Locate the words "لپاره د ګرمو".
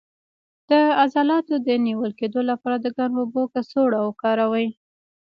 2.49-3.21